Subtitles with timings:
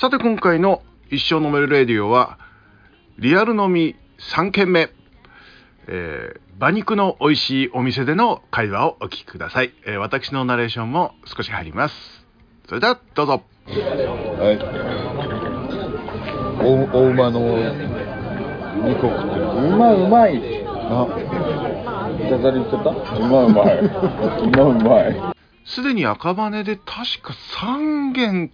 [0.00, 2.38] さて今回の一生飲めるレディオは
[3.18, 3.96] リアル飲み
[4.34, 4.90] 3軒目、
[5.88, 11.94] えー馬肉の美味しいお店での会話をお聞きください、えー私のナレーションも少し入ります
[12.68, 14.58] それではどうぞはい。
[16.62, 17.40] お、お馬の
[18.86, 19.42] 肉を食ってる。
[19.72, 20.36] うまいうまい。
[20.66, 21.06] あ、
[22.30, 22.90] ダジャレ言っちゃった？
[23.16, 23.78] うまいうまい。
[23.78, 23.88] う
[24.50, 25.34] まいうまい。
[25.64, 26.84] すでに赤羽で確
[27.22, 28.50] か3軒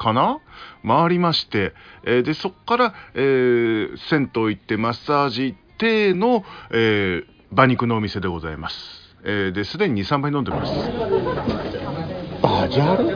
[0.00, 0.38] かな？
[0.86, 8.76] 回りまして、えーでそこから、えー銭湯行ってマッサージ行っての、えー馬肉のお店でございます、
[9.24, 10.72] えーですでに23杯飲んでます
[12.42, 13.14] ダジャレ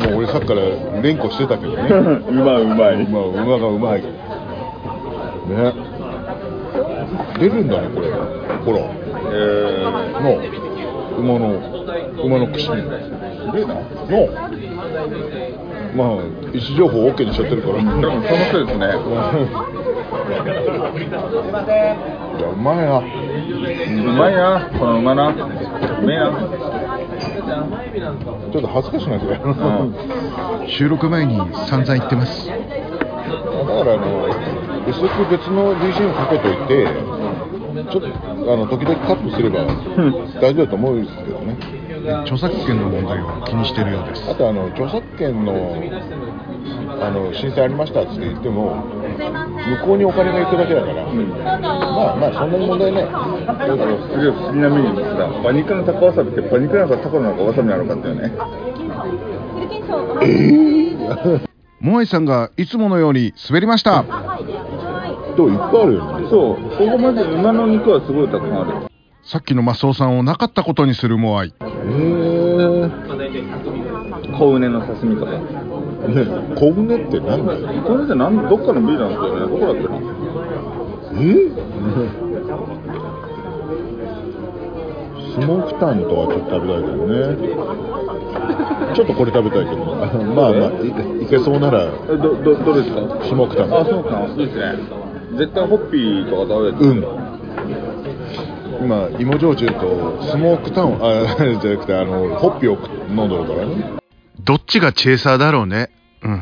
[0.00, 0.60] もう俺さっきから
[1.02, 1.82] 連呼してたけどね。
[2.28, 3.02] うまいうまい。
[3.04, 4.02] 馬、馬がうまい。
[4.02, 4.08] ね。
[7.38, 8.10] 出るんだね、これ。
[8.10, 8.78] ほら。
[9.32, 9.84] え
[10.22, 10.69] の、
[11.20, 11.60] 馬の、
[12.24, 12.76] 馬の串に。
[12.76, 12.82] す
[13.52, 13.74] げえな。
[13.74, 13.82] の。
[15.96, 16.08] まあ、
[16.52, 17.74] 位置情報 OK にしちゃってるから。
[17.78, 18.86] その人ですね。
[18.86, 18.88] い
[22.42, 22.98] や、うまいな。
[22.98, 23.02] う
[24.12, 25.28] まいな、この馬な。
[25.28, 25.34] う
[26.06, 26.30] めえな。
[28.52, 29.50] ちょっと恥ずかしくないですか、う
[29.84, 29.94] ん
[30.68, 31.36] 収録前に
[31.68, 34.26] 散々言ってますだからあの
[34.86, 36.86] 薄く別の BGM かけといて
[37.70, 39.64] ちょっとあの時々カットすれば
[40.40, 41.56] 大丈夫だと思うんですけどね。
[42.22, 44.30] 著作権の問題を気にしているようです。
[44.30, 45.76] あとあの著作権の
[47.02, 58.32] あの申請ありましたって言っても向こうにお金が行くだけだから、まあまあそんなに問題ないだからすげえ不思議な目に見てさ、馬肉の高わさびって馬肉なのかタコなのかわさびなのかってよね。
[61.80, 64.04] モアイさんがいつものように滑りました
[65.40, 68.70] といっぱいあるよねそう、ここまで馬の肉はすごいたくさんある。
[69.22, 72.90] さっきのマスオさんをなかったことにするモアイへえ
[74.32, 75.32] 小畝の刺身とか。
[75.32, 75.38] ね
[76.56, 77.46] 小舟って何？
[77.46, 79.40] だよこれってなんどっかのビールなんですよね。
[79.40, 79.90] どこだっけな。
[81.20, 81.20] え？
[85.32, 87.14] スモークタンとはちょっと食べたいけどね
[88.96, 90.88] ちょっとこれ食べたいけどあ まあまあい
[91.22, 93.24] いけそうならえ、ど、ど、どれですか？
[93.24, 94.22] スモークタンあ、そうか。
[94.36, 94.74] いいですね。
[95.40, 97.02] 絶対ホッピーとか食べるうん。
[98.84, 101.24] 今芋焼酎とスモークタンあ
[101.62, 102.76] じゃなくてあのホッピーを
[103.08, 103.98] 飲んでるからね。
[104.38, 105.88] どっちがチェイサーだろうね。
[106.22, 106.32] うん。
[106.32, 106.40] うん。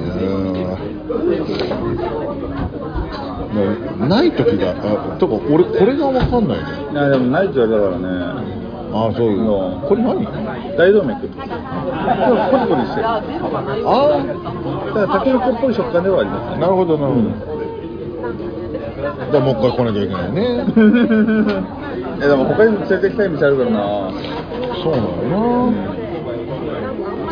[0.00, 0.94] いやー。
[3.52, 6.64] もうない時があとか俺これが分かんないね。
[6.90, 8.53] いや、でもないって言われたからね。
[8.96, 10.24] あそういううんこれ何？
[10.76, 11.22] 大動脈。
[11.22, 11.36] でも
[12.50, 13.06] ポリポリしてる。
[13.06, 13.10] あ
[14.94, 17.28] ただ、タケノコっぽい食感ではありまあなるほどなるほど、
[19.32, 20.64] じゃあもう一回来なきゃいけないね。
[20.72, 20.78] す。
[20.78, 23.80] いや、でも他にも連れてきたい店あるからな。
[24.82, 25.94] そうなのな。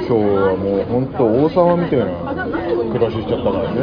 [0.03, 2.07] 今日はもう本当王様みたいな
[2.91, 3.79] 暮らししちゃったからね。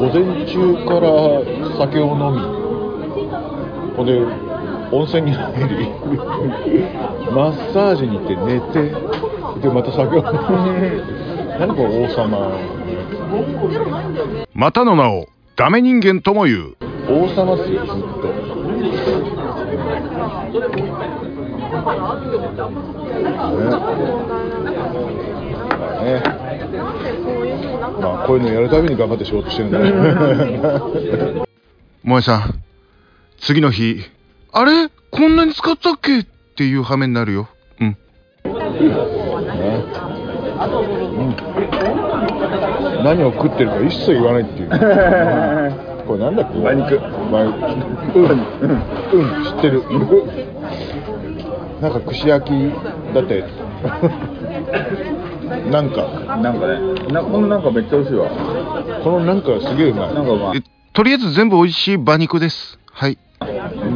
[0.00, 1.06] 午前中から
[1.78, 2.40] 酒を飲み。
[3.94, 4.10] ほんで
[4.92, 5.88] 温泉に入り
[7.32, 8.90] マッサージに行って寝て
[9.60, 11.24] でまた酒を飲む
[11.58, 12.58] 何これ王様。
[14.54, 16.76] またの名をダメ人間とも言う。
[17.08, 18.54] 王様っすよずっと。
[26.04, 26.22] ね。
[28.00, 31.44] まあこういうのやるたびに頑張って仕事してるんだね。
[32.02, 32.60] 萌えさん
[33.38, 34.00] 次の日
[34.56, 34.88] あれ？
[35.10, 36.20] こんなに使ったっけ？
[36.20, 36.24] っ
[36.56, 37.48] ていう羽目になるよ。
[37.80, 37.96] うん。
[43.04, 44.68] 何を食ってるか一切言わないっていう。
[46.06, 46.58] これなんだっけ？
[46.58, 46.94] 馬肉。
[46.94, 47.56] 馬肉。
[48.14, 48.30] うん。
[48.30, 49.44] うん。
[49.44, 49.82] 知ってる。
[51.80, 52.52] なんか串焼き
[53.12, 53.44] だって。
[55.70, 56.06] なんか。
[56.40, 56.78] なんかね、
[57.12, 58.28] なこのなんかめっちゃ美味しいわ。
[59.02, 60.14] このなんかすげえうまい。
[60.14, 60.62] なんかうまいえ。
[60.92, 62.78] とりあえず全部美味しい馬肉です。
[62.92, 63.18] はい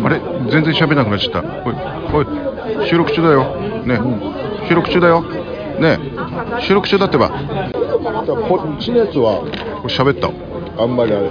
[0.04, 0.20] あれ？
[0.50, 1.42] 全然喋れなくなっちゃった。
[1.64, 1.74] おい
[2.14, 3.56] おい収録中だよ。
[3.84, 4.00] ね。
[4.68, 5.22] 収録中だよ。
[5.22, 5.98] ね。
[6.60, 7.30] 収録中だってば。
[7.30, 7.34] こ
[8.78, 9.42] っちのやつは？
[9.44, 9.50] れ
[9.88, 10.30] 喋った。
[10.82, 11.28] あんまりあれ。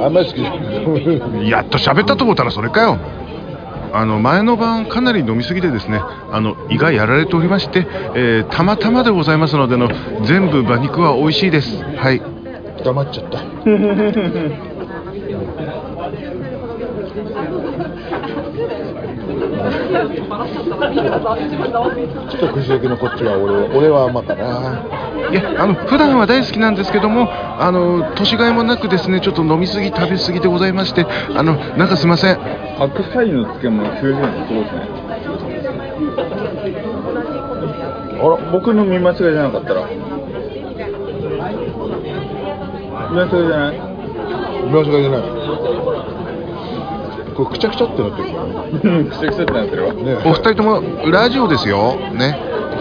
[0.00, 1.50] あんまり好きじゃない。
[1.50, 2.98] やっと喋ったと思ったらそれかよ。
[3.94, 6.00] あの前の晩かなり飲みすぎてですね。
[6.30, 9.90] あの胃がやられておりまして、えーたまたまでございますのでの
[10.24, 11.82] 全部馬肉は美味しいです。
[11.82, 12.22] はい。
[12.82, 13.38] 黙っちゃった
[22.30, 24.82] ちょっとくじ焼きのこっちは俺俺は甘かな。
[25.30, 31.04] いやあの普段は大好きなんですけどもあの年がいもなくですねちょっと飲みすぎ食べ過ぎでございまして
[31.34, 32.36] あのなんかすいません。
[32.78, 34.80] 白菜の漬物90円すごいですね
[38.20, 39.86] あら僕の見間違いじゃなかったら。
[43.10, 43.91] 見間違いじゃない？
[44.62, 45.22] 見間違いじゃない。
[47.34, 48.28] これくちゃくちゃってなってる。
[48.30, 50.14] か らくしゃくしゃってなってるわね。
[50.24, 51.96] お二人ともラジオですよ。
[52.12, 52.38] ね。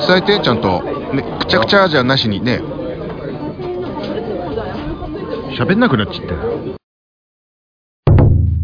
[0.08, 0.82] 伝えてちゃんと、
[1.14, 2.62] ね、くちゃくちゃじゃなしにね。
[5.58, 6.36] 喋んなくなっちゃった。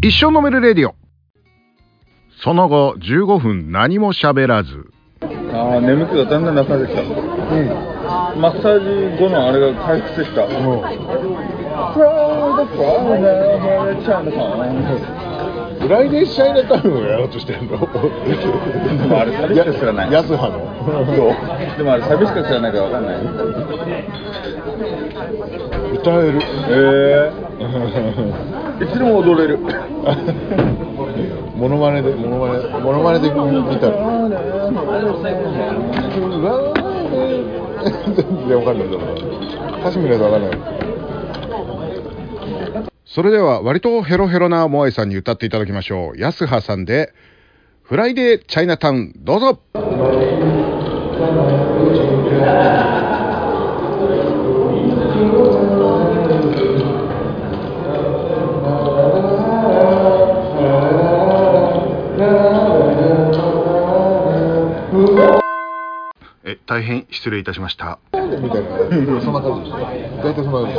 [0.00, 0.94] 一生飲めるレディオ。
[2.40, 4.90] その後15分何も喋らず。
[5.52, 7.02] ああ眠気がだんだんなくなってきた
[8.38, 10.44] マッサージ後のあれが回復してきた。
[10.44, 10.46] う。
[10.46, 10.52] ん
[12.58, 14.40] ドプラウドチャンさ
[15.80, 17.86] フライデーシャイナタウンをやろうとしてるのも
[19.20, 20.58] あれ寂しく知らないや安派の
[21.06, 21.16] そう
[21.78, 23.16] でもあれサビしか知らないからわかんない
[25.94, 27.30] 歌えるえ
[28.80, 29.58] えいつでも踊れる
[31.54, 33.36] モノマネでモノマネモノマネで見
[33.78, 33.94] たら
[38.16, 38.98] 全然わかんないだろ
[39.78, 40.50] 歌詞見ないとわかんない
[43.08, 46.20] それでは割とヘロヘロなモアイさんに歌っていただきましょう。
[46.20, 47.14] 安葉さんで
[47.82, 49.60] 「フライデーチャイナタウン」どうぞ。
[66.44, 67.98] え大変失礼いたしました。
[68.48, 69.84] みたいなそんな感じでした
[70.24, 70.74] 大体そんな感じ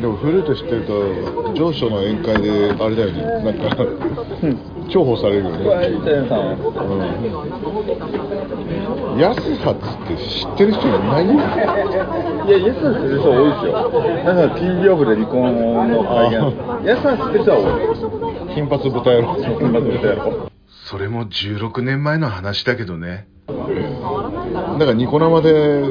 [0.00, 3.64] でもフルート知ってると上司との宴会であれだよねなんか
[4.88, 6.54] 重宝されるよね、はいチャンさん
[9.14, 13.72] うん、安葉っつって知ってる人いないよいや、イエスは知ってる人多いですよ。
[14.24, 15.54] だから TV オフで離婚
[15.88, 16.36] の会見。
[16.84, 18.54] イエスは知って人は多い。
[18.54, 20.50] 金髪豚野郎金髪豚野郎
[20.86, 23.26] それも16年前の話だけどね
[24.78, 24.94] だから。
[24.94, 25.84] ニコ生で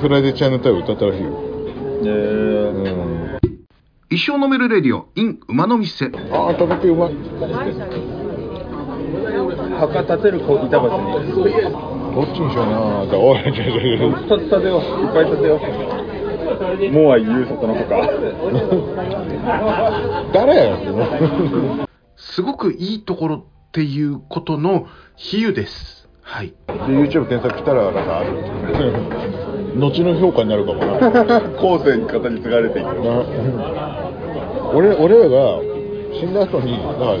[0.00, 1.28] フライデーチャイナタウン歌ったらしいよ、
[2.02, 2.72] えー。
[2.72, 2.88] う
[3.36, 3.40] ん、
[4.10, 6.06] 一生飲めるレディオ in 馬の店。
[6.32, 7.14] ああ食べてうまい
[9.78, 11.28] 墓立てる子板橋に。
[12.14, 13.06] どっちにしようなー。
[13.06, 14.80] っておい違う違う違う立てよう。
[14.80, 15.88] いっぱい立てよう。
[16.90, 18.08] モアイ優作のほか。
[20.32, 20.78] 誰や
[22.16, 24.86] すごくいいところっていうことの
[25.16, 26.48] 比喩ですはい。
[26.48, 28.30] で YouTube 添削来たらなんかある
[29.76, 31.00] 後の評価になるかもな。
[31.58, 32.86] 後世に語り継がれていく。
[32.86, 33.24] な。
[34.74, 35.60] 俺俺らが
[36.12, 37.16] 死んだ後にだから、まあ、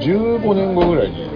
[0.00, 1.28] 15年後ぐらいに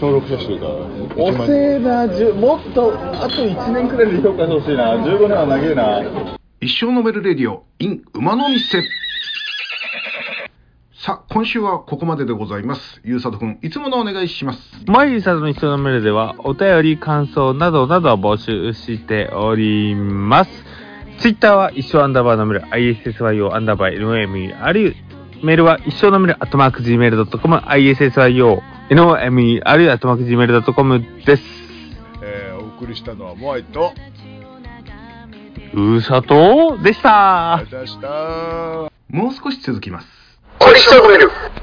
[0.00, 0.68] 登録者数が
[1.16, 4.94] 遅1万えな、じゅもっと、あと1年くらいで評価してほしいな。
[4.96, 6.02] 15年は長えな。
[6.60, 8.82] 一生飲めるレディオ in 馬の店
[11.04, 13.02] さあ今週はここまででございます。
[13.04, 14.58] ゆうさとくんいつものお願いします。
[14.86, 20.50] マイリサの人のメールではお便り感想などなどを募集しております。
[21.18, 24.94] ツイッターは一生アンダーバーのメール ISSYO アンダーバー NOMERU
[25.42, 31.42] メールは一生のメールアットマーク Gmail.com ISSYO NOMERU アットマーク Gmail.com です。
[32.22, 33.92] えーお送りしたのはモアイと
[35.74, 37.56] うーさとでした。
[37.56, 38.94] ありがとうございました。
[39.14, 40.13] もう少し続きます
[40.64, 41.44] これ一生飲める